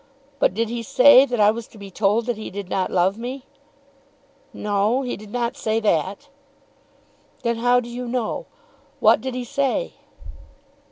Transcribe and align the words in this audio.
But 0.39 0.55
did 0.55 0.69
he 0.69 0.81
say 0.81 1.25
that 1.27 1.39
I 1.39 1.51
was 1.51 1.67
to 1.67 1.77
be 1.77 1.91
told 1.91 2.25
that 2.25 2.35
he 2.35 2.49
did 2.49 2.69
not 2.69 2.89
love 2.89 3.19
me?" 3.19 3.45
"No; 4.51 5.03
he 5.03 5.15
did 5.15 5.29
not 5.29 5.55
say 5.55 5.79
that." 5.79 6.27
"Then 7.43 7.57
how 7.57 7.79
do 7.79 7.87
you 7.87 8.07
know? 8.07 8.47
What 8.99 9.21
did 9.21 9.35
he 9.35 9.43
say?" 9.43 9.93